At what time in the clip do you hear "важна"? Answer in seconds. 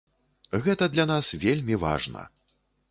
1.89-2.27